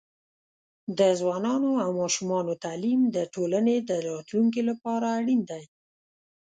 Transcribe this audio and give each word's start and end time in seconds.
د 0.97 0.99
ځوانانو 1.19 1.71
او 1.83 1.89
ماشومانو 2.01 2.53
تعليم 2.65 3.01
د 3.15 3.17
ټولنې 3.33 3.75
د 3.89 3.91
راتلونکي 4.09 4.61
لپاره 4.69 5.05
اړین 5.17 5.41
دی. 5.51 5.63